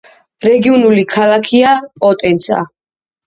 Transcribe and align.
რეგიონული 0.45 1.03
დედაქალაქია 1.03 1.75
პოტენცა. 2.05 2.63